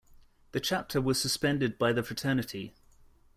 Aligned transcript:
The 0.53 0.59
chapter 0.59 0.99
was 0.99 1.21
suspended 1.21 1.77
by 1.77 1.93
the 1.93 2.01
fraternity. 2.01 2.73